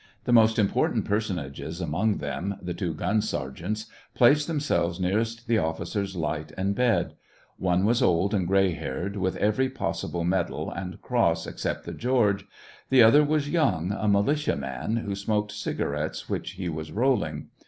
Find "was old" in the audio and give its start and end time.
7.85-8.33